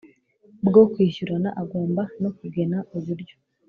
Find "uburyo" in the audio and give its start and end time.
2.97-3.35